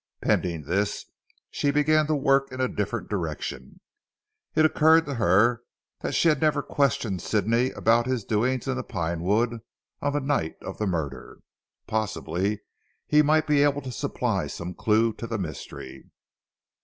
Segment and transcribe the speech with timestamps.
[0.19, 1.05] Pending this,
[1.51, 3.81] she began to work in a different direction.
[4.55, 5.61] It occurred to her
[5.99, 9.59] that she had never questioned Sidney about his doings in the Pine wood
[10.01, 11.41] on the night of the murder.
[11.85, 12.61] Possibly
[13.05, 16.09] he might be able to supply some clue to the mystery.